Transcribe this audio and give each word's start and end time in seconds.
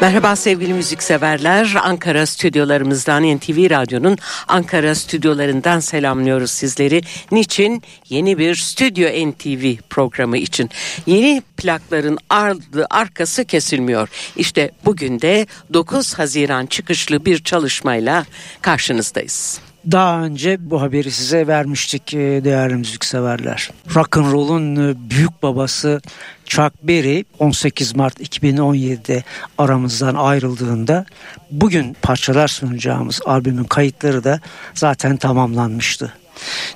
Merhaba 0.00 0.36
sevgili 0.36 0.74
müzikseverler. 0.74 1.74
Ankara 1.82 2.26
stüdyolarımızdan 2.26 3.36
NTV 3.36 3.70
Radyo'nun 3.70 4.18
Ankara 4.48 4.94
stüdyolarından 4.94 5.80
selamlıyoruz 5.80 6.50
sizleri. 6.50 7.00
Niçin? 7.30 7.82
Yeni 8.08 8.38
bir 8.38 8.54
Stüdyo 8.54 9.30
NTV 9.30 9.76
programı 9.90 10.38
için. 10.38 10.70
Yeni 11.06 11.42
plakların 11.56 12.18
ardı 12.30 12.86
arkası 12.90 13.44
kesilmiyor. 13.44 14.08
İşte 14.36 14.70
bugün 14.84 15.20
de 15.20 15.46
9 15.72 16.14
Haziran 16.14 16.66
çıkışlı 16.66 17.24
bir 17.24 17.44
çalışmayla 17.44 18.26
karşınızdayız. 18.62 19.60
Daha 19.90 20.22
önce 20.22 20.70
bu 20.70 20.82
haberi 20.82 21.10
size 21.10 21.46
vermiştik 21.46 22.14
e, 22.14 22.44
değerli 22.44 22.74
müzikseverler. 22.74 23.70
Rock 23.94 24.16
and 24.16 24.32
Roll'un 24.32 24.76
e, 24.76 25.10
büyük 25.10 25.42
babası 25.42 26.00
Chuck 26.44 26.72
Berry 26.82 27.24
18 27.38 27.96
Mart 27.96 28.20
2017'de 28.20 29.24
aramızdan 29.58 30.14
ayrıldığında 30.14 31.06
bugün 31.50 31.96
parçalar 32.02 32.48
sunacağımız 32.48 33.20
albümün 33.26 33.64
kayıtları 33.64 34.24
da 34.24 34.40
zaten 34.74 35.16
tamamlanmıştı. 35.16 36.12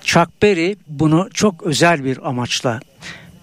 Chuck 0.01 0.43
Berry 0.43 0.77
bunu 0.87 1.29
çok 1.35 1.63
özel 1.63 2.05
bir 2.05 2.29
amaçla 2.29 2.81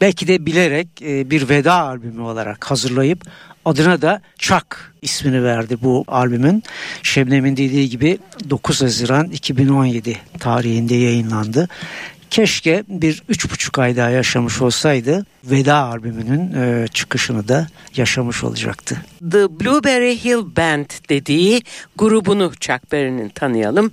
belki 0.01 0.27
de 0.27 0.45
bilerek 0.45 0.87
e, 1.01 1.29
bir 1.29 1.49
veda 1.49 1.73
albümü 1.73 2.21
olarak 2.21 2.71
hazırlayıp 2.71 3.23
adına 3.67 4.01
da 4.01 4.21
Chuck 4.37 4.65
ismini 5.01 5.43
verdi 5.43 5.77
bu 5.81 6.05
albümün. 6.07 6.63
Şebnem'in 7.03 7.57
dediği 7.57 7.89
gibi 7.89 8.19
9 8.49 8.81
Haziran 8.81 9.25
2017 9.29 10.17
tarihinde 10.39 10.95
yayınlandı. 10.95 11.67
Keşke 12.29 12.83
bir 12.87 13.23
üç 13.29 13.51
buçuk 13.51 13.79
ay 13.79 13.97
daha 13.97 14.09
yaşamış 14.09 14.61
olsaydı 14.61 15.25
veda 15.43 15.75
albümünün 15.75 16.53
e, 16.53 16.87
çıkışını 16.87 17.47
da 17.47 17.67
yaşamış 17.95 18.43
olacaktı. 18.43 18.97
The 19.31 19.59
Blueberry 19.59 20.23
Hill 20.23 20.55
Band 20.57 20.85
dediği 21.09 21.61
grubunu 21.97 22.51
Chuck 22.59 22.91
Berry'nin 22.91 23.29
tanıyalım. 23.29 23.91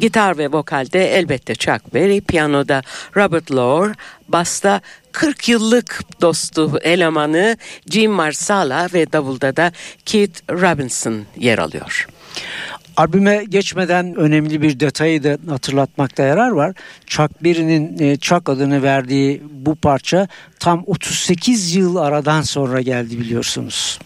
Gitar 0.00 0.38
ve 0.38 0.48
vokalde 0.52 1.14
elbette 1.14 1.54
Chuck 1.54 1.94
Berry, 1.94 2.20
piyanoda 2.20 2.82
Robert 3.16 3.52
Lohr, 3.52 3.94
basta 4.28 4.80
40 5.12 5.48
yıllık 5.48 6.00
dostu 6.20 6.78
elemanı 6.82 7.56
Jim 7.90 8.12
Marsala 8.12 8.88
ve 8.94 9.12
davulda 9.12 9.56
da 9.56 9.72
Keith 10.04 10.40
Robinson 10.50 11.24
yer 11.36 11.58
alıyor. 11.58 12.06
Albüme 12.96 13.44
geçmeden 13.48 14.14
önemli 14.14 14.62
bir 14.62 14.80
detayı 14.80 15.24
da 15.24 15.38
hatırlatmakta 15.48 16.22
yarar 16.22 16.50
var. 16.50 16.74
Chuck 17.06 17.44
Berry'nin 17.44 17.98
e, 17.98 18.16
Chuck 18.16 18.48
adını 18.48 18.82
verdiği 18.82 19.42
bu 19.50 19.74
parça 19.74 20.28
tam 20.58 20.82
38 20.86 21.74
yıl 21.76 21.96
aradan 21.96 22.42
sonra 22.42 22.80
geldi 22.80 23.18
biliyorsunuz. 23.18 23.98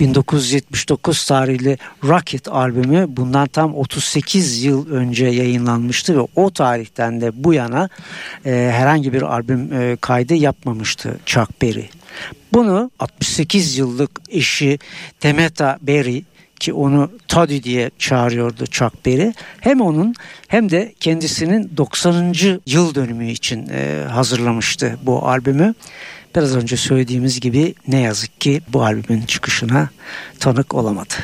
1979 0.00 1.26
tarihli 1.26 1.78
Rocket 2.04 2.48
albümü 2.48 3.06
bundan 3.08 3.48
tam 3.48 3.74
38 3.74 4.64
yıl 4.64 4.90
önce 4.90 5.26
yayınlanmıştı 5.26 6.16
ve 6.16 6.26
o 6.36 6.50
tarihten 6.50 7.20
de 7.20 7.44
bu 7.44 7.54
yana 7.54 7.88
e, 8.46 8.70
herhangi 8.74 9.12
bir 9.12 9.22
albüm 9.22 9.72
e, 9.72 9.96
kaydı 9.96 10.34
yapmamıştı 10.34 11.20
Chuck 11.26 11.62
Berry. 11.62 11.88
Bunu 12.52 12.90
68 12.98 13.78
yıllık 13.78 14.20
eşi 14.28 14.78
Temeta 15.20 15.78
Berry 15.82 16.24
ki 16.60 16.72
onu 16.72 17.10
Toddy 17.28 17.62
diye 17.62 17.90
çağırıyordu 17.98 18.66
Chuck 18.66 19.06
Berry. 19.06 19.32
Hem 19.60 19.80
onun 19.80 20.14
hem 20.48 20.70
de 20.70 20.94
kendisinin 21.00 21.72
90. 21.76 22.34
yıl 22.66 22.94
dönümü 22.94 23.30
için 23.30 23.68
e, 23.68 24.04
hazırlamıştı 24.10 24.98
bu 25.02 25.28
albümü. 25.28 25.74
Biraz 26.36 26.56
önce 26.56 26.76
söylediğimiz 26.76 27.40
gibi 27.40 27.74
ne 27.88 28.00
yazık 28.00 28.40
ki 28.40 28.60
bu 28.68 28.82
albümün 28.82 29.22
çıkışına 29.22 29.88
tanık 30.40 30.74
olamadı. 30.74 31.14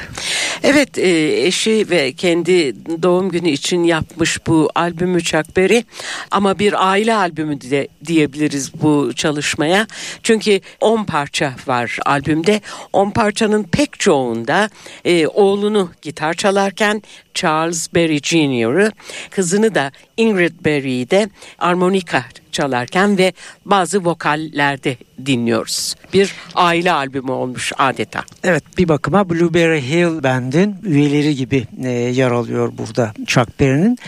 Evet 0.63 0.99
e, 0.99 1.43
eşi 1.47 1.87
ve 1.91 2.13
kendi 2.13 2.75
doğum 3.03 3.29
günü 3.29 3.49
için 3.49 3.85
yapmış 3.85 4.47
bu 4.47 4.71
albümü 4.75 5.23
Chuck 5.23 5.57
Berry 5.57 5.85
ama 6.31 6.59
bir 6.59 6.89
aile 6.89 7.15
albümü 7.15 7.61
de 7.61 7.89
diyebiliriz 8.07 8.83
bu 8.83 9.13
çalışmaya. 9.15 9.87
Çünkü 10.23 10.61
10 10.81 11.05
parça 11.05 11.53
var 11.67 11.99
albümde. 12.07 12.61
10 12.93 13.11
parçanın 13.11 13.63
pek 13.63 14.01
çoğunda 14.01 14.71
e, 15.05 15.27
oğlunu 15.27 15.91
gitar 16.03 16.35
çalarken 16.35 17.03
Charles 17.35 17.95
Berry 17.95 18.19
Jr.'ı 18.23 18.93
kızını 19.31 19.75
da 19.75 19.93
Ingrid 20.17 20.65
Berry'i 20.65 21.11
de 21.11 21.29
armonika 21.59 22.25
çalarken 22.53 23.19
ve 23.19 23.33
bazı 23.65 24.05
vokallerde 24.05 24.97
dinliyoruz. 25.27 25.95
Bir 26.13 26.35
aile 26.55 26.93
albümü 26.93 27.31
olmuş 27.31 27.73
adeta. 27.79 28.25
Evet 28.45 28.65
bir 28.79 28.89
bakıma 28.89 29.31
Blueberry 29.31 29.83
Hill 29.83 30.23
Band'in 30.23 30.77
üyeleri 30.83 31.37
gibi 31.37 31.67
e, 31.85 31.91
yer 31.91 32.31
alıyor 32.31 32.73
burada 32.79 33.13
Chuck 33.27 33.61
Berry'nin. 33.61 33.99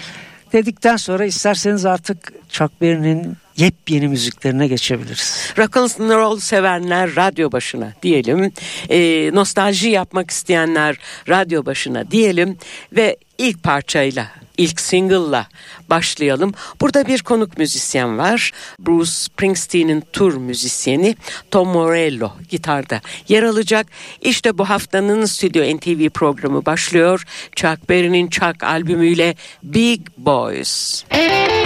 Dedikten 0.52 0.96
sonra 0.96 1.24
isterseniz 1.24 1.86
artık 1.86 2.32
Chuck 2.48 2.80
Berry'nin 2.80 3.36
yepyeni 3.56 4.08
müziklerine 4.08 4.66
geçebiliriz. 4.66 5.54
Rock 5.58 5.76
and 5.76 5.90
roll 6.10 6.38
sevenler 6.38 7.16
radyo 7.16 7.52
başına 7.52 7.92
diyelim. 8.02 8.52
E, 8.90 9.30
nostalji 9.34 9.88
yapmak 9.88 10.30
isteyenler 10.30 10.96
radyo 11.28 11.66
başına 11.66 12.10
diyelim 12.10 12.58
ve 12.92 13.16
ilk 13.38 13.62
parçayla 13.62 14.26
ilk 14.58 14.80
single'la 14.80 15.46
başlayalım. 15.90 16.52
Burada 16.80 17.06
bir 17.06 17.22
konuk 17.22 17.58
müzisyen 17.58 18.18
var. 18.18 18.50
Bruce 18.78 19.10
Springsteen'in 19.10 20.04
tur 20.12 20.36
müzisyeni 20.36 21.16
Tom 21.50 21.68
Morello 21.68 22.32
gitarda 22.48 23.00
yer 23.28 23.42
alacak. 23.42 23.86
İşte 24.20 24.58
bu 24.58 24.68
haftanın 24.68 25.24
Stüdyo 25.24 25.76
NTV 25.76 26.08
programı 26.08 26.66
başlıyor. 26.66 27.24
Chuck 27.56 27.88
Berry'nin 27.88 28.28
Chuck 28.28 28.62
albümüyle 28.62 29.34
Big 29.62 30.00
Boys. 30.18 31.04
Müzik 31.12 31.63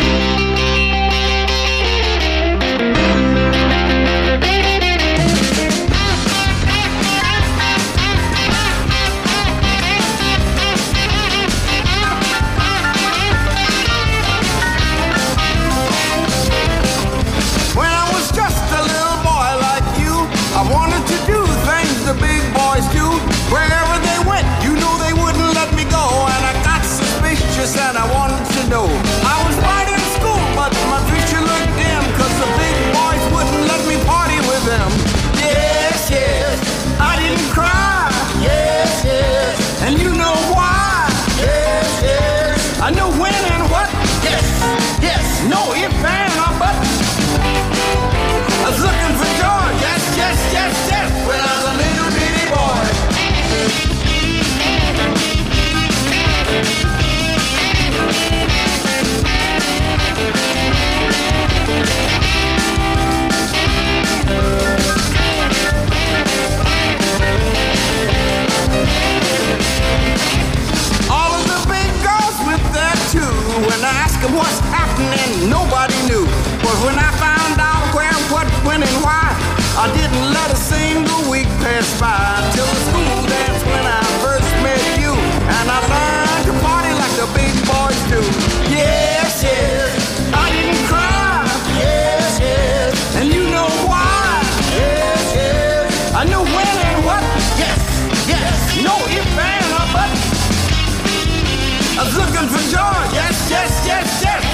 yes, 103.99 104.23
yes, 104.23 104.48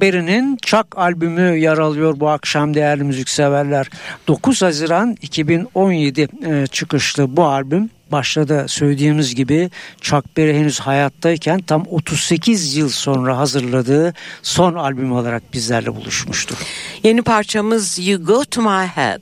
Berry'nin 0.00 0.56
Chuck 0.62 0.98
albümü 0.98 1.58
yer 1.58 1.78
alıyor 1.78 2.20
bu 2.20 2.28
akşam 2.28 2.74
değerli 2.74 3.04
müzikseverler. 3.04 3.88
9 4.28 4.62
Haziran 4.62 5.16
2017 5.22 6.28
e, 6.46 6.66
çıkışlı 6.66 7.36
bu 7.36 7.44
albüm 7.44 7.90
başta 8.12 8.48
da 8.48 8.68
söylediğimiz 8.68 9.34
gibi 9.34 9.70
Chuck 10.00 10.36
Berry 10.36 10.54
henüz 10.54 10.80
hayattayken 10.80 11.60
tam 11.60 11.84
38 11.90 12.76
yıl 12.76 12.88
sonra 12.88 13.38
hazırladığı 13.38 14.14
son 14.42 14.74
albüm 14.74 15.12
olarak 15.12 15.52
bizlerle 15.52 15.94
buluşmuştur. 15.94 16.56
Yeni 17.02 17.22
parçamız 17.22 18.08
You 18.08 18.24
Go 18.24 18.44
To 18.44 18.62
My 18.62 18.86
Head. 18.86 19.20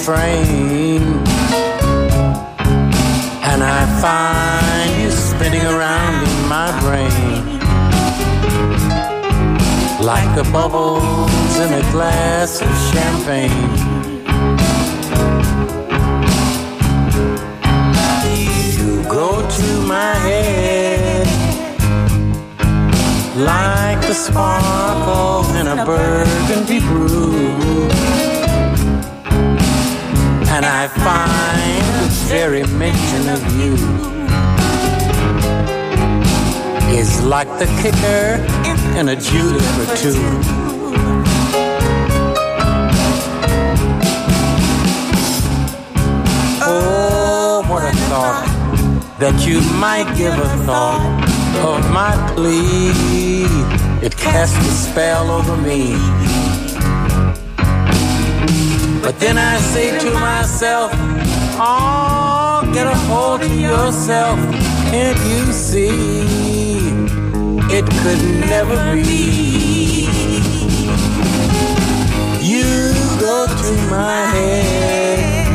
Refrain. 0.00 1.02
And 3.50 3.62
I 3.62 3.80
find 4.00 5.02
you 5.02 5.10
spinning 5.10 5.66
around 5.66 6.26
in 6.26 6.48
my 6.48 6.68
brain 6.80 7.60
like 10.00 10.34
the 10.34 10.44
bubbles 10.50 11.58
in 11.58 11.72
a 11.74 11.82
glass 11.92 12.62
of 12.62 12.72
champagne. 12.90 13.50
You 18.78 19.02
go 19.04 19.46
to 19.58 19.68
my 19.86 20.14
head 20.26 21.26
like 23.36 24.00
the 24.06 24.14
sparkle 24.14 25.44
in 25.56 25.66
a 25.66 25.84
burgundy 25.84 26.80
brew. 26.80 28.19
And 30.62 30.68
I 30.68 30.88
find 30.88 31.84
the 32.04 32.08
very 32.28 32.62
mention 32.64 33.30
of 33.30 33.40
you 33.58 33.72
is 36.94 37.22
like 37.22 37.48
the 37.58 37.64
kicker 37.80 38.44
in 38.98 39.08
a 39.08 39.16
julep 39.16 39.62
or 39.78 39.96
two. 39.96 40.20
Oh, 46.62 47.64
what 47.66 47.82
a 47.82 47.96
thought 48.10 49.16
that 49.18 49.46
you 49.46 49.62
might 49.80 50.14
give 50.18 50.34
a 50.34 50.48
thought 50.66 51.24
of 51.64 51.90
my 51.90 52.12
plea. 52.36 53.46
It 54.04 54.14
casts 54.14 54.58
a 54.58 54.72
spell 54.72 55.30
over 55.30 55.56
me. 55.56 56.49
But 59.02 59.18
then 59.18 59.38
I 59.38 59.58
say 59.58 59.98
to 59.98 60.10
myself, 60.12 60.92
Oh, 61.62 62.70
get 62.72 62.86
a 62.86 62.94
hold 62.94 63.42
of 63.42 63.52
yourself. 63.52 64.38
Can't 64.90 65.18
you 65.28 65.52
see? 65.52 66.70
It 67.72 67.84
could 68.02 68.22
never 68.48 68.94
be. 68.94 70.08
You 72.40 72.64
go 73.20 73.46
to 73.46 73.72
my 73.90 74.26
head 74.34 75.50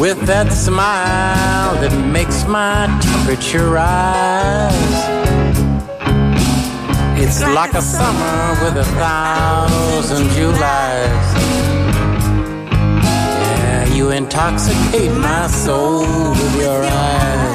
with 0.00 0.20
that 0.26 0.52
smile 0.52 1.74
that 1.80 1.92
makes 2.10 2.46
my 2.46 2.86
temperature 3.02 3.70
rise. 3.70 4.72
It's 7.22 7.40
like 7.42 7.74
a 7.74 7.82
summer 7.82 8.64
with 8.64 8.76
a 8.76 8.84
thousand 8.96 10.28
Julys. 10.30 11.31
You 14.02 14.10
intoxicate 14.10 15.12
my 15.12 15.46
soul 15.46 16.00
with 16.30 16.56
your 16.56 16.82
eyes. 16.82 17.51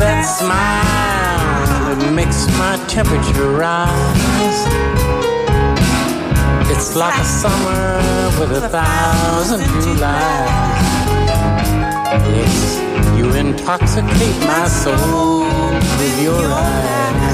That 0.00 0.22
smile 0.22 1.94
that 1.94 2.12
makes 2.12 2.46
my 2.58 2.76
temperature 2.88 3.50
rise. 3.52 4.60
It's 6.70 6.96
like 6.96 7.18
a 7.20 7.24
summer 7.24 8.00
with 8.40 8.52
a 8.56 8.68
thousand 8.68 9.60
Julys. 9.82 10.00
Yes, 12.32 12.80
you 13.18 13.26
intoxicate 13.34 14.38
my 14.46 14.66
soul 14.68 15.44
with 15.98 16.22
your 16.22 16.44
eyes. 16.44 17.29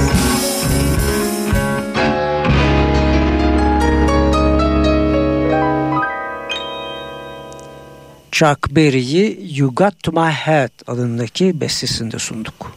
Chuck 8.37 8.75
Berry'i 8.75 9.39
You 9.59 9.75
Got 9.75 10.03
To 10.03 10.11
My 10.11 10.31
Head 10.31 10.69
adındaki 10.87 11.61
bestesinde 11.61 12.19
sunduk. 12.19 12.71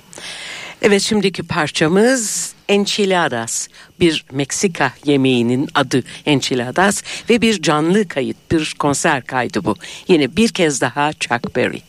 Evet 0.83 1.03
şimdiki 1.03 1.43
parçamız 1.43 2.53
enchiladas 2.69 3.69
bir 4.01 4.25
Meksika 4.33 4.93
yemeğinin 5.05 5.69
adı 5.75 6.03
enchiladas 6.27 7.03
ve 7.31 7.41
bir 7.41 7.63
canlı 7.63 8.09
kayıt 8.09 8.37
bir 8.51 8.75
konser 8.79 9.27
kaydı 9.27 9.65
bu. 9.65 9.77
Yine 10.09 10.37
bir 10.37 10.49
kez 10.49 10.81
daha 10.81 11.13
Chuck 11.13 11.57
Berry. 11.57 11.81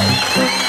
I 0.00 0.59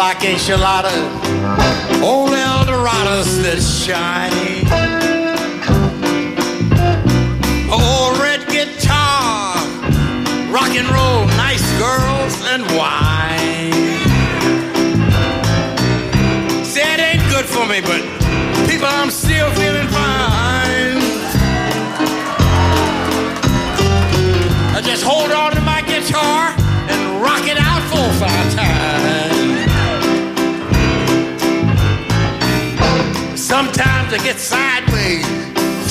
like 0.00 0.24
enchiladas, 0.24 0.96
old 2.00 2.30
Eldorados 2.30 3.28
that 3.44 3.60
shine. 3.60 4.32
Old 7.68 8.16
red 8.16 8.40
guitar, 8.48 9.60
rock 10.48 10.72
and 10.72 10.88
roll, 10.88 11.26
nice 11.36 11.60
girls 11.76 12.34
and 12.48 12.64
wine. 12.80 13.76
Say 16.64 16.80
it 16.94 17.00
ain't 17.00 17.24
good 17.28 17.44
for 17.44 17.66
me, 17.68 17.82
but 17.82 18.00
people, 18.70 18.88
I'm 18.88 19.10
still 19.10 19.50
feeling 19.52 19.88
fine. 19.88 20.96
I 24.72 24.80
just 24.82 25.04
hold 25.04 25.30
on 25.30 25.52
to 25.52 25.60
my 25.60 25.82
guitar 25.82 26.56
and 26.88 27.20
rock 27.20 27.44
it 27.44 27.58
out 27.60 27.82
four 27.92 28.00
or 28.00 28.12
five 28.14 28.54
times. 28.54 29.29
Sometimes 33.50 34.12
I 34.14 34.18
get 34.22 34.38
sideways, 34.38 35.26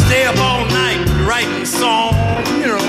stay 0.06 0.24
up 0.24 0.38
all 0.38 0.63
night 0.68 1.06
writing 1.28 1.66
songs, 1.66 2.50
you 2.51 2.68
know. 2.68 2.80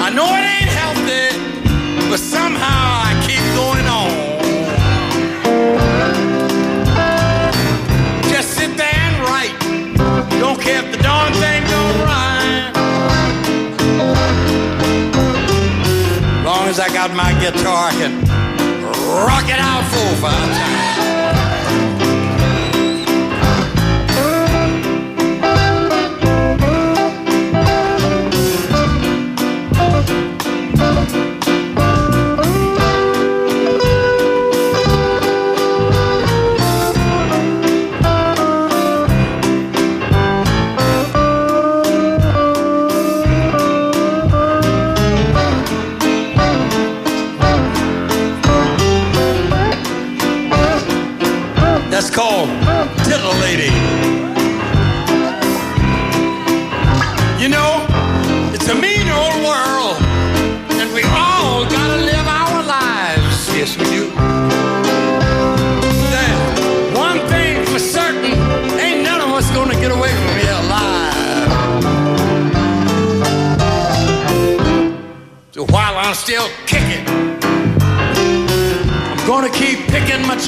I 0.00 0.08
know 0.08 0.24
it 0.24 0.46
ain't 0.56 0.72
healthy, 0.72 1.36
but 2.08 2.18
somehow 2.18 3.04
I 3.04 3.12
keep 3.28 3.44
going 3.60 3.86
on. 3.92 4.10
Just 8.32 8.56
sit 8.56 8.74
there 8.78 9.00
and 9.08 9.16
write. 9.28 9.54
Don't 10.40 10.58
care 10.58 10.82
if 10.82 10.96
the 10.96 11.02
darn 11.02 11.34
thing 11.34 11.62
don't 11.74 11.98
rhyme. 12.08 12.72
Long 16.42 16.68
as 16.68 16.80
I 16.80 16.88
got 16.88 17.12
my 17.12 17.34
guitar, 17.38 17.90
I 17.90 17.92
can 18.00 18.24
rock 19.28 19.44
it 19.44 19.60
out 19.60 19.84
or 19.92 20.16
five 20.16 20.56
times. 20.56 20.91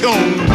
Picking 0.01 0.54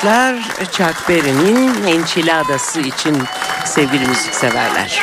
Alkışlar 0.00 0.36
Chuck 0.72 1.08
Berry'nin 1.08 1.84
enchiladası 1.84 2.80
için 2.80 3.16
sevgili 3.64 4.08
müzikseverler. 4.08 5.00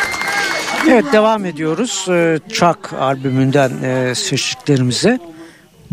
Evet 0.90 1.06
devam 1.14 1.46
ediyoruz. 1.46 2.06
Ee, 2.10 2.40
Chuck 2.50 2.94
albümünden 2.94 3.72
e, 3.84 4.16
seçtiklerimize. 4.16 5.20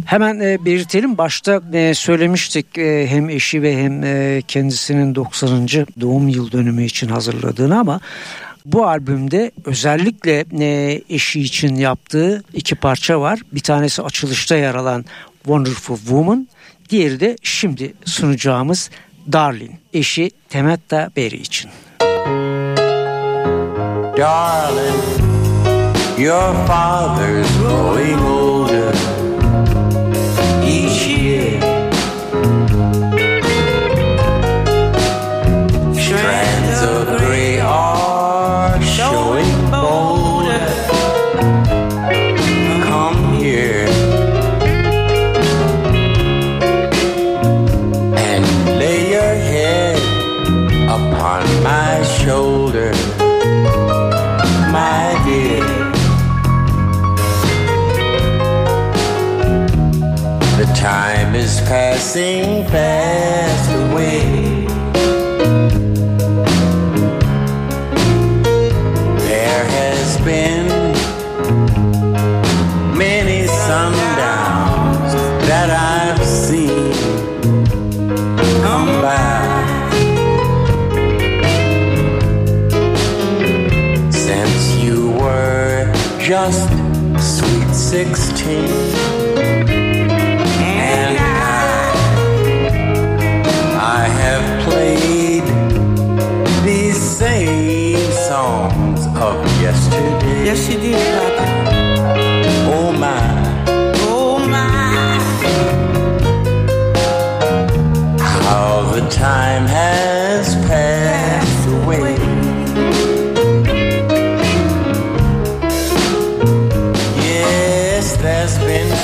Hemen 0.06 0.40
e, 0.40 0.64
belirtelim 0.64 1.18
başta 1.18 1.62
e, 1.72 1.94
söylemiştik 1.94 2.78
e, 2.78 3.06
hem 3.06 3.30
eşi 3.30 3.62
ve 3.62 3.82
hem 3.82 4.04
e, 4.04 4.42
kendisinin 4.48 5.14
90. 5.14 5.68
doğum 6.00 6.28
yıl 6.28 6.52
dönümü 6.52 6.84
için 6.84 7.08
hazırladığını 7.08 7.78
ama 7.78 8.00
bu 8.64 8.86
albümde 8.86 9.50
özellikle 9.64 10.44
e, 10.60 11.02
eşi 11.10 11.40
için 11.40 11.76
yaptığı 11.76 12.42
iki 12.52 12.74
parça 12.74 13.20
var. 13.20 13.40
Bir 13.52 13.60
tanesi 13.60 14.02
açılışta 14.02 14.56
yer 14.56 14.74
alan 14.74 15.04
Wonderful 15.42 15.96
Woman, 15.96 16.48
diğeri 16.88 17.20
de 17.20 17.36
şimdi 17.42 17.94
sunacağımız 18.04 18.90
Darling, 19.32 19.72
eşi 19.92 20.30
Temetta 20.48 21.10
Berry 21.16 21.36
için. 21.36 21.70
Darling, 24.16 24.94
your 26.18 26.66
father's 26.66 27.58
growing 27.62 28.22
older 28.22 28.43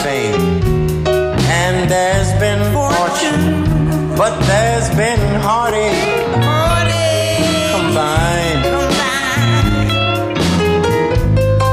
fame 0.02 0.62
and 1.06 1.90
there's 1.90 2.32
been 2.38 2.62
fortune, 2.72 3.64
but 4.16 4.38
there's 4.46 4.88
been 4.96 5.40
heartache 5.40 6.24
combined. 7.74 8.64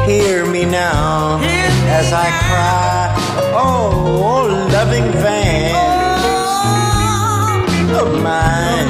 Hear 0.10 0.46
me 0.46 0.66
now 0.66 1.40
as 2.00 2.14
I 2.14 2.30
cry, 2.48 3.16
oh, 3.54 4.68
loving 4.72 5.12
van 5.24 5.76
of 7.96 8.22
mine. 8.22 8.88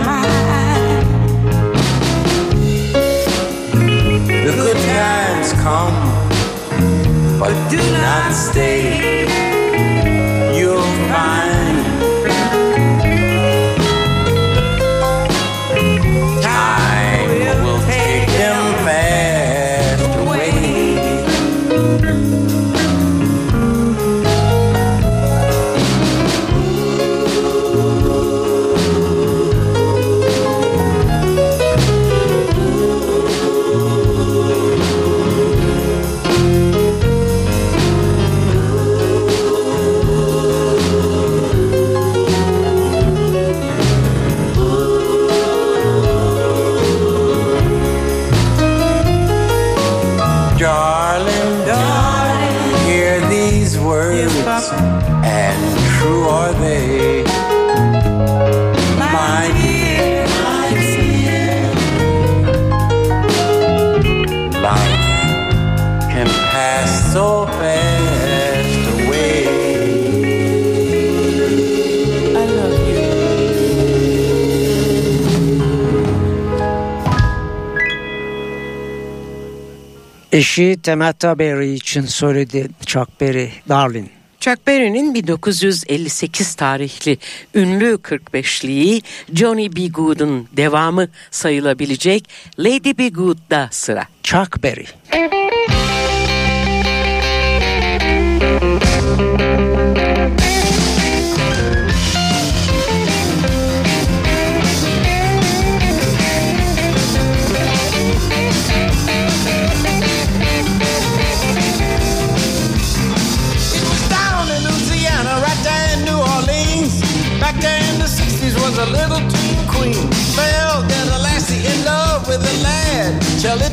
The 4.45 4.53
good 4.55 4.77
times 4.77 5.53
come, 5.53 5.95
but 7.47 7.69
do 7.69 7.77
not 7.77 8.33
stay. 8.33 9.26
Eşi 80.57 80.81
Temetta 80.81 81.39
Berry 81.39 81.73
için 81.73 82.01
söyledi 82.01 82.69
Chuck 82.85 83.21
Berry, 83.21 83.49
Darlin. 83.69 84.09
Chuck 84.39 84.67
Berry'nin 84.67 85.13
1958 85.13 86.55
tarihli 86.55 87.17
ünlü 87.55 87.93
45'liği 87.93 89.01
Johnny 89.33 89.75
B. 89.75 89.87
Good'un 89.87 90.47
devamı 90.57 91.07
sayılabilecek 91.31 92.29
Lady 92.59 92.97
Be 92.97 93.09
Good'da 93.09 93.69
sıra. 93.71 94.03
Chuck 94.23 94.63
Berry. 94.63 94.85
It 99.39 99.46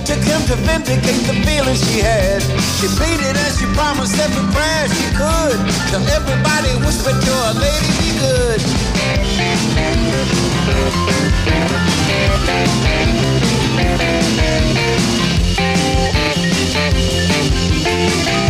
took 0.04 0.22
him 0.22 0.40
to 0.46 0.54
vindicate 0.56 1.24
the 1.24 1.34
feelings 1.46 1.80
she 1.88 2.00
had. 2.00 2.42
She 2.78 2.88
pleaded 2.88 3.36
and 3.36 3.52
she 3.56 3.66
promised 3.72 4.18
every 4.18 4.44
prayer 4.52 4.88
she 4.88 5.08
could. 5.16 5.58
Till 5.88 6.04
everybody 6.12 6.76
whispered 6.84 7.20
to 7.20 7.32
her, 7.32 7.54
lady, 7.56 7.90
be 8.00 8.10
good. 8.20 8.60
She 18.24 18.43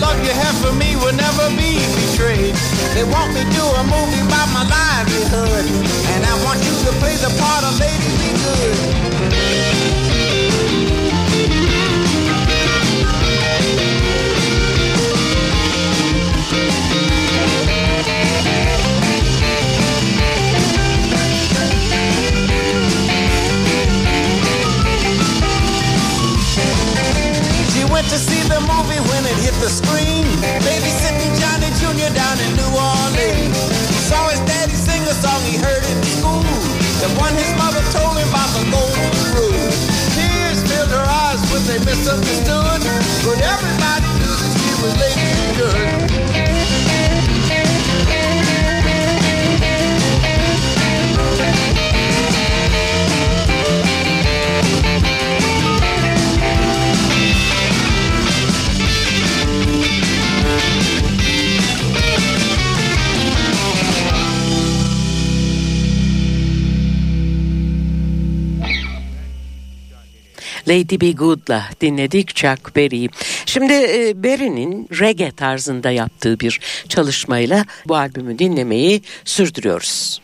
love 0.00 0.18
you 0.24 0.30
have 0.30 0.56
for 0.62 0.72
me 0.72 0.96
will 0.96 1.14
never 1.14 1.48
be 1.56 1.78
betrayed. 1.98 2.54
They 2.94 3.04
want 3.04 3.34
me 3.34 3.42
to 3.42 3.62
a 3.80 3.84
movie 3.84 4.22
about 4.26 4.48
my 4.54 4.64
livelihood. 4.66 5.66
And 6.12 6.24
I 6.24 6.34
want 6.44 6.58
you 6.62 6.74
to 6.86 6.92
play 6.98 7.16
the 7.16 7.30
part 7.38 7.62
of 7.64 7.78
Lady 7.78 8.10
Be 8.18 8.30
Good. 8.42 9.77
Movie 28.88 29.00
when 29.08 29.22
it 29.24 29.36
hit 29.44 29.54
the 29.60 29.68
screen. 29.68 30.24
Babysitting 30.64 31.32
Johnny 31.36 31.68
Jr. 31.76 32.08
down 32.14 32.36
in 32.40 32.56
New 32.56 32.72
Orleans. 32.72 33.58
Saw 34.08 34.28
his 34.28 34.40
daddy 34.48 34.72
sing 34.72 35.02
a 35.02 35.14
song 35.14 35.40
he 35.44 35.56
heard 35.56 35.84
in 35.84 35.98
school. 36.16 36.40
The 37.04 37.08
one 37.20 37.34
his 37.34 37.50
mother 37.60 37.82
told 37.92 38.16
him 38.16 38.28
about 38.28 38.48
the 38.56 38.64
golden 38.72 39.12
rule. 39.36 39.68
Tears 40.16 40.60
filled 40.64 40.90
her 40.90 41.04
eyes 41.04 41.40
when 41.52 41.62
they 41.68 41.78
misunderstood. 41.84 42.80
But 43.24 43.38
everybody 43.44 44.08
knew 44.20 44.34
that 44.40 44.52
she 44.56 44.72
was 44.80 44.92
lady 44.96 45.56
good. 45.58 46.07
Lady 70.68 71.00
Be 71.00 71.12
Good'la 71.12 71.64
dinledik 71.80 72.34
Chuck 72.34 72.76
Berry'i. 72.76 73.08
Şimdi 73.46 73.72
e, 73.72 74.22
Berry'nin 74.22 74.88
reggae 75.00 75.30
tarzında 75.30 75.90
yaptığı 75.90 76.40
bir 76.40 76.60
çalışmayla 76.88 77.64
bu 77.88 77.96
albümü 77.96 78.38
dinlemeyi 78.38 79.02
sürdürüyoruz. 79.24 80.20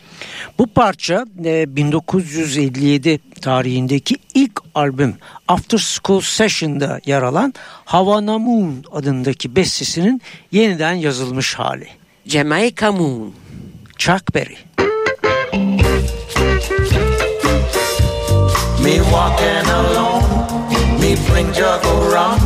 Bu 0.59 0.67
parça 0.67 1.25
e, 1.45 1.75
1957 1.75 3.19
tarihindeki 3.41 4.15
ilk 4.33 4.61
albüm 4.75 5.15
After 5.47 5.77
School 5.77 6.21
Session'da 6.21 7.01
yer 7.05 7.21
alan 7.21 7.53
Havana 7.85 8.37
Moon 8.37 8.83
adındaki 8.91 9.55
bestesinin 9.55 10.21
yeniden 10.51 10.93
yazılmış 10.93 11.55
hali. 11.55 11.87
Jamaica 12.25 12.91
Moon. 12.91 13.33
Chuck 13.97 14.35
Berry. 14.35 14.57
Me 18.83 18.97
walking 18.97 19.69
alone, 19.69 20.04
me 21.15 21.27
bring 21.27 21.53
jug 21.53 21.83
of 21.85 22.11
rum. 22.11 22.39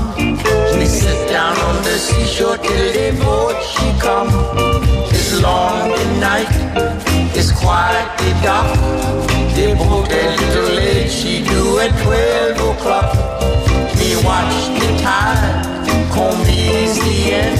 Me 0.77 0.85
sit 0.85 1.29
down 1.29 1.57
on 1.57 1.75
the 1.83 1.97
seashore 1.97 2.57
till 2.57 2.87
the 2.93 3.17
boat 3.21 3.55
she 3.63 3.87
come. 3.99 4.29
It's 5.11 5.41
long 5.41 5.89
the 5.89 6.05
night, 6.19 6.49
it's 7.35 7.51
quiet 7.51 8.07
the 8.19 8.31
dark. 8.43 8.69
The 9.55 9.75
boat 9.75 10.11
a 10.11 10.23
little 10.39 10.69
late, 10.75 11.09
she 11.09 11.43
do 11.43 11.79
at 11.79 11.91
twelve 12.03 12.59
o'clock. 12.69 13.09
Me 13.97 14.15
watch 14.27 14.57
the 14.79 14.89
tide 15.03 15.65
come 16.13 16.41
easy 16.47 17.33
in. 17.41 17.53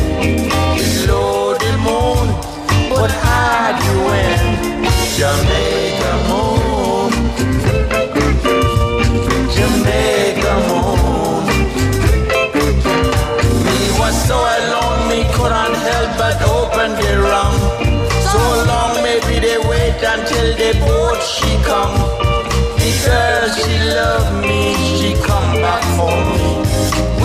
It's 0.78 1.08
low 1.08 1.54
the 1.54 1.74
moon, 1.88 2.28
but 2.89 3.12
high 3.24 3.74
the 3.82 3.93
wind. 4.08 4.50
Jamaica 5.17 5.68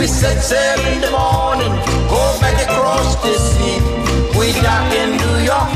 We 0.04 0.08
set 0.08 0.38
sail 0.42 0.80
in 0.92 1.00
the 1.00 1.10
morning, 1.10 1.72
go 2.12 2.20
back 2.38 2.60
across 2.60 3.16
the 3.24 3.32
sea. 3.40 3.80
We 4.38 4.52
dock 4.60 4.92
in 4.92 5.16
New 5.16 5.36
York, 5.48 5.72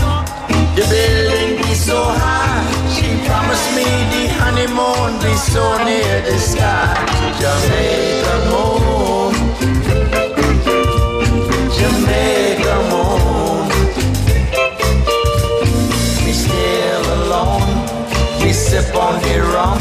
the 0.76 0.84
building 0.92 1.56
be 1.56 1.72
so 1.72 1.96
high. 1.96 2.60
She 2.92 3.08
promised 3.24 3.70
me 3.74 3.88
the 4.12 4.28
honeymoon 4.36 5.16
be 5.24 5.32
so 5.34 5.64
near 5.82 6.20
the 6.28 6.36
sky. 6.38 6.92
Jamaica 7.40 8.36
moon, 8.52 9.32
Jamaica 11.78 12.76
moon. 12.92 13.64
Me 16.26 16.32
still 16.44 17.04
alone, 17.16 17.72
me 18.44 18.52
sip 18.52 18.94
on 18.94 19.22
the 19.22 19.40
rum. 19.54 19.80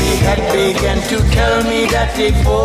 Me 0.00 0.10
had 0.26 0.42
began 0.50 0.98
to 1.10 1.16
tell 1.30 1.62
me 1.62 1.86
that 1.94 2.10
boat 2.44 2.61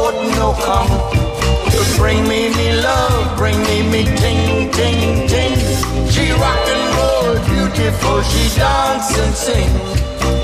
sing. 9.47 9.71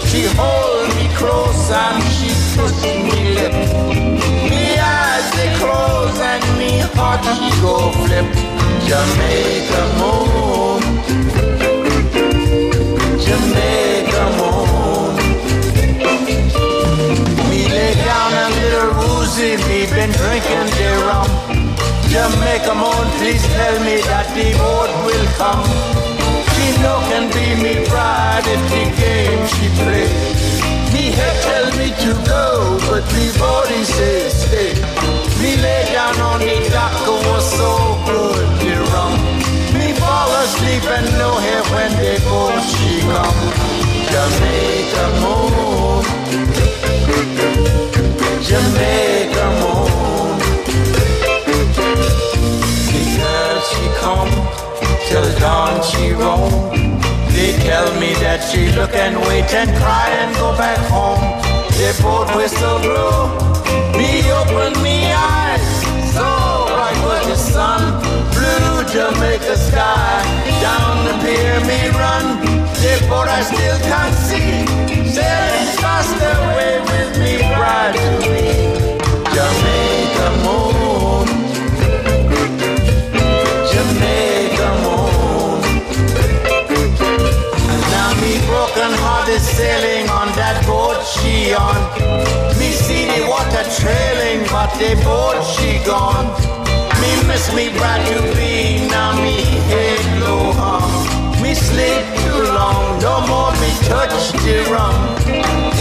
She 0.07 0.21
hold 0.39 0.87
me 0.97 1.07
close 1.19 1.67
and 1.83 2.03
she 2.15 2.29
kiss 2.53 2.75
me 3.07 3.19
lip. 3.35 3.53
Me 4.49 4.63
eyes 4.79 5.27
they 5.37 5.49
close 5.59 6.19
and 6.31 6.43
me 6.59 6.71
heart 6.95 7.23
she 7.35 7.49
go 7.63 7.75
flip. 8.03 8.27
Jamaica 8.87 9.83
moon, 9.99 10.81
Jamaica 13.25 14.23
moon. 14.39 15.13
Me 17.49 17.61
lay 17.77 17.93
down 18.07 18.31
a 18.43 18.47
little 18.59 18.91
woozy, 18.99 19.51
me 19.67 19.79
been 19.95 20.11
drinking 20.21 20.67
the 20.77 20.89
rum. 21.07 21.29
Jamaica 22.13 22.73
moon, 22.81 23.05
please 23.19 23.45
tell 23.57 23.75
me 23.87 23.95
that 24.09 24.27
the 24.35 24.47
boat 24.61 24.91
will 25.05 25.27
come. 25.41 26.12
No 26.81 26.99
can 27.09 27.29
be 27.31 27.61
me 27.61 27.87
bride 27.87 28.43
if 28.45 28.61
the 28.69 28.83
game 29.01 29.47
she 29.47 29.67
play. 29.83 30.32
That 58.33 58.49
she 58.49 58.65
look 58.73 58.95
and 58.95 59.15
wait 59.29 59.45
and 59.53 59.69
cry 59.77 60.09
and 60.21 60.33
go 60.41 60.57
back 60.57 60.81
home. 60.89 61.21
The 61.77 61.89
boat 62.01 62.29
whistle 62.35 62.79
blew, 62.81 63.29
me 63.93 64.25
open 64.41 64.73
me 64.81 64.97
eyes. 65.13 65.67
So 66.15 66.25
bright 66.73 66.99
was 67.05 67.23
the 67.29 67.37
sun, 67.53 67.81
blue 68.33 68.77
Jamaica 68.93 69.55
sky. 69.69 70.17
Down 70.65 70.95
the 71.05 71.15
pier 71.21 71.57
me 71.69 71.81
run, 72.01 72.25
the 72.81 72.93
boat 73.07 73.29
I 73.29 73.41
still 73.51 73.79
can't 73.91 74.17
see. 74.27 74.51
Sailing 75.13 75.69
fast 75.81 76.17
away 76.33 76.73
with 76.89 77.11
me 77.21 77.33
bride 77.53 77.93
to. 77.93 78.82
Boat 95.03 95.41
she 95.43 95.83
gone. 95.85 96.27
Me 97.01 97.11
miss 97.27 97.53
me 97.53 97.69
bride 97.77 98.05
to 98.11 98.21
be, 98.35 98.87
now 98.87 99.11
me 99.21 99.37
head 99.69 100.03
low. 100.21 100.53
Me 101.41 101.53
sleep 101.53 102.03
too 102.23 102.41
long, 102.57 102.99
no 103.01 103.15
more 103.27 103.51
me 103.61 103.71
touch 103.89 104.31
the 104.43 104.57
rum. 104.71 104.95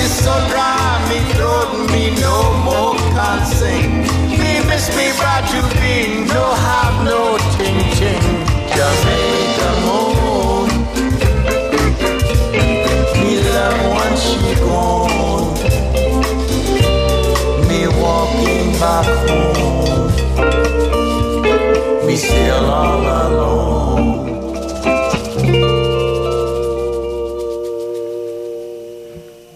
It's 0.03 0.17
so 0.25 0.35
dry, 0.51 0.99
me 1.09 1.19
throat 1.35 1.71
me 1.93 2.11
no 2.21 2.37
more 2.67 2.95
can't 3.15 3.47
sing. 3.47 4.03
Me 4.41 4.53
miss 4.69 4.89
me 4.97 5.07
bride 5.19 5.47
to 5.55 5.63
be, 5.81 6.25
no 6.35 6.45
have 6.67 6.97
no 7.05 7.39
ting 7.57 7.81
ting. 7.99 8.27
Jamaica 8.75 9.32
Me 22.13 22.19
still 22.19 22.65
all 22.65 23.07
alone. 23.07 24.33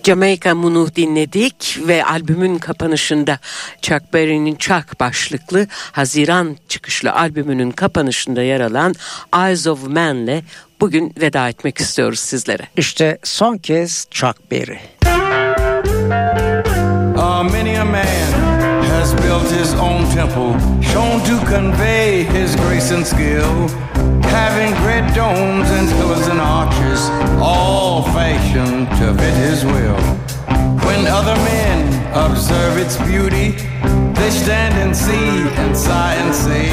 Jamaica 0.04 0.54
Moon'u 0.54 0.94
dinledik 0.96 1.78
ve 1.88 2.04
albümün 2.04 2.58
kapanışında 2.58 3.38
Chuck 3.82 4.12
Berry'nin 4.12 4.54
Chuck 4.54 5.00
başlıklı 5.00 5.66
Haziran 5.70 6.56
çıkışlı 6.68 7.12
albümünün 7.12 7.70
kapanışında 7.70 8.42
yer 8.42 8.60
alan 8.60 8.94
Eyes 9.34 9.66
of 9.66 9.86
Man'le 9.86 10.42
bugün 10.80 11.14
veda 11.20 11.48
etmek 11.48 11.78
istiyoruz 11.78 12.18
sizlere. 12.18 12.68
İşte 12.76 13.18
son 13.22 13.58
kez 13.58 14.06
Chuck 14.10 14.50
Berry. 14.50 14.78
Uh, 17.16 17.52
many 17.52 17.78
a 17.78 17.84
man 17.84 18.45
built 19.26 19.50
his 19.50 19.74
own 19.74 20.04
temple, 20.14 20.52
shown 20.80 21.18
to 21.24 21.36
convey 21.46 22.22
his 22.22 22.54
grace 22.54 22.92
and 22.92 23.04
skill, 23.04 23.66
having 24.38 24.70
great 24.84 25.06
domes 25.16 25.68
and 25.76 25.88
pillars 25.98 26.28
and 26.28 26.38
arches, 26.38 27.00
all 27.42 28.04
fashioned 28.14 28.86
to 28.98 29.06
fit 29.18 29.34
his 29.34 29.64
will. 29.64 30.00
When 30.86 31.08
other 31.08 31.34
men 31.50 31.78
observe 32.14 32.78
its 32.78 32.96
beauty, 32.98 33.50
they 34.14 34.30
stand 34.30 34.74
and 34.76 34.94
see 34.96 35.30
and 35.62 35.76
sigh 35.76 36.14
and 36.14 36.32
say, 36.32 36.64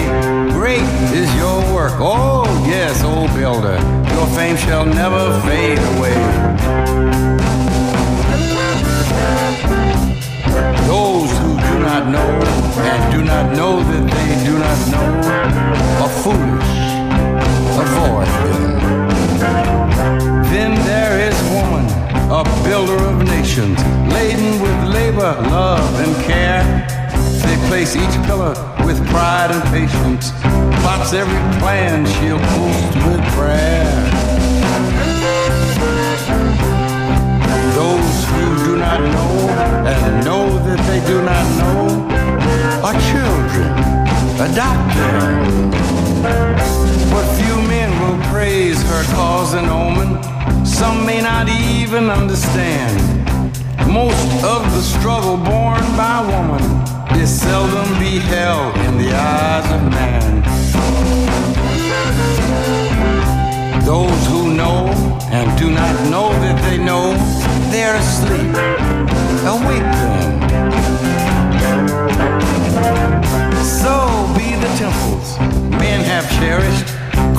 Great 0.52 0.88
is 1.12 1.34
your 1.36 1.58
work. 1.74 1.94
Oh, 1.98 2.46
yes, 2.68 3.04
old 3.04 3.34
builder, 3.34 3.78
your 4.14 4.28
fame 4.38 4.58
shall 4.58 4.86
never 4.86 5.42
fade 5.42 5.80
away. 5.96 7.33
Know 12.14 12.30
and 12.78 13.12
do 13.12 13.24
not 13.24 13.46
know 13.58 13.82
that 13.82 14.04
they 14.16 14.32
do 14.46 14.54
not 14.66 14.80
know 14.94 15.08
are 16.04 16.14
foolish. 16.22 16.74
Avoid 17.82 18.30
them. 18.44 18.74
Then 20.54 20.72
there 20.86 21.16
is 21.28 21.36
woman, 21.50 21.86
a 22.30 22.44
builder 22.64 23.00
of 23.12 23.18
nations, 23.26 23.78
laden 24.14 24.62
with 24.62 24.80
labor, 24.94 25.34
love, 25.58 25.90
and 26.04 26.14
care. 26.24 26.64
They 27.46 27.58
place 27.68 27.96
each 27.96 28.16
pillar 28.28 28.54
with 28.86 29.00
pride 29.10 29.50
and 29.50 29.64
patience, 29.74 30.32
plots 30.82 31.14
every 31.14 31.42
plan 31.60 32.06
she'll 32.16 32.46
post 32.54 32.94
with 33.08 33.24
prayer. 33.34 33.94
Those 37.74 38.16
who 38.30 38.46
do 38.66 38.78
not 38.78 39.00
know 39.02 39.34
and 39.90 40.26
know 40.26 40.43
they 40.94 41.04
do 41.08 41.24
not 41.24 41.46
know 41.58 41.88
are 42.86 42.94
children. 43.10 43.72
Adopt 44.46 44.90
them. 44.96 45.72
But 47.12 47.26
few 47.40 47.58
men 47.74 47.90
will 48.02 48.20
praise 48.32 48.80
her 48.84 49.04
cause 49.16 49.56
and 49.56 49.68
omen. 49.70 50.22
Some 50.64 51.04
may 51.04 51.20
not 51.20 51.50
even 51.50 52.12
understand. 52.12 52.96
Most 53.90 54.30
of 54.44 54.62
the 54.76 54.82
struggle 54.82 55.38
borne 55.38 55.90
by 55.98 56.18
woman 56.34 56.64
is 57.20 57.30
seldom 57.42 57.90
beheld 57.98 58.76
in 58.88 58.98
the 59.00 59.12
eyes 59.14 59.68
of 59.76 59.82
man. 59.98 60.32
Those 63.84 64.22
who 64.28 64.54
know 64.54 64.90
and 65.32 65.58
do 65.58 65.72
not 65.72 65.96
know 66.12 66.30
that 66.44 66.58
they 66.66 66.78
know 66.78 67.16
they're 67.72 67.96
asleep. 67.96 68.54
Awake 69.54 69.90
them. 69.98 70.33
Temples 74.84 75.40
men 75.80 76.02
have 76.04 76.30
cherished, 76.40 76.88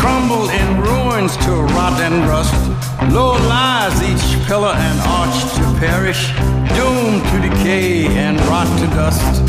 crumble 0.00 0.48
in 0.48 0.66
ruins 0.80 1.37
to 1.44 1.52
rot 1.76 2.00
and 2.00 2.26
rust. 2.26 2.54
Low 3.12 3.33
lies 3.52 3.96
each 4.11 4.26
pillar 4.46 4.74
and 4.88 4.98
arch 5.18 5.37
to 5.57 5.64
perish, 5.85 6.22
doomed 6.76 7.22
to 7.30 7.37
decay 7.46 8.07
and 8.24 8.40
rot 8.48 8.68
to 8.80 8.87
dust. 8.96 9.42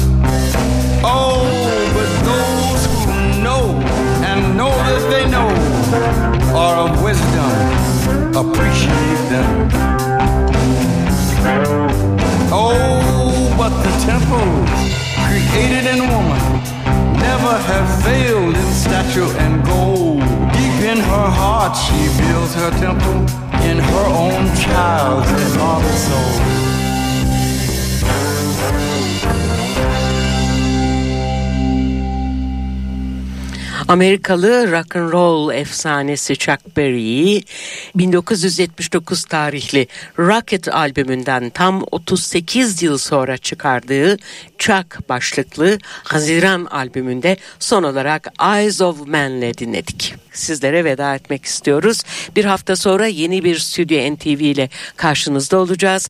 Oh, 1.05 1.47
but 1.95 2.11
those 2.29 2.83
who 3.05 3.43
know 3.45 3.63
and 4.29 4.57
know 4.57 4.73
that 4.87 5.03
they 5.13 5.25
know 5.35 5.49
are 6.63 6.77
of 6.85 7.01
wisdom, 7.01 7.51
appreciate 8.43 9.23
them. 9.33 9.69
Oh, 12.51 13.55
but 13.57 13.73
the 13.85 13.93
temples 14.03 14.69
created 15.23 15.85
in 15.93 15.99
woman 16.09 16.74
never 17.45 17.57
have 17.59 18.03
failed 18.03 18.55
in 18.55 18.73
stature 18.73 19.37
and 19.37 19.63
gold. 19.65 20.19
Deep 20.53 20.79
in 20.91 20.97
her 20.97 21.29
heart, 21.29 21.75
she 21.77 21.99
builds 22.19 22.55
her 22.55 22.71
temple 22.71 23.21
in 23.69 23.77
her 23.77 24.05
own 24.07 24.45
child's 24.55 25.29
immortal 25.29 25.89
soul. 25.91 26.74
Amerikalı 33.87 34.71
rock 34.71 34.95
and 34.95 35.11
roll 35.11 35.53
efsanesi 35.53 36.37
Chuck 36.37 36.77
Berry'i 36.77 37.43
1979 37.95 39.25
tarihli 39.25 39.87
Rocket 40.19 40.67
albümünden 40.67 41.49
tam 41.49 41.83
38 41.91 42.83
yıl 42.83 42.97
sonra 42.97 43.37
çıkardığı 43.37 44.17
Chuck 44.57 45.09
başlıklı 45.09 45.77
Haziran 46.03 46.65
albümünde 46.65 47.37
son 47.59 47.83
olarak 47.83 48.27
Eyes 48.41 48.81
of 48.81 49.07
Man'le 49.07 49.53
dinledik. 49.57 50.15
Sizlere 50.33 50.85
veda 50.85 51.15
etmek 51.15 51.45
istiyoruz. 51.45 52.03
Bir 52.35 52.45
hafta 52.45 52.75
sonra 52.75 53.07
yeni 53.07 53.43
bir 53.43 53.59
Stüdyo 53.59 54.15
NTV 54.15 54.27
ile 54.27 54.69
karşınızda 54.95 55.57
olacağız. 55.57 56.09